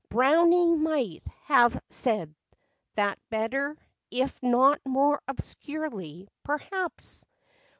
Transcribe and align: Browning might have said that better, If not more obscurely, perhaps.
Browning 0.09 0.81
might 0.81 1.21
have 1.43 1.79
said 1.91 2.33
that 2.95 3.19
better, 3.29 3.77
If 4.09 4.41
not 4.41 4.81
more 4.83 5.21
obscurely, 5.27 6.27
perhaps. 6.41 7.23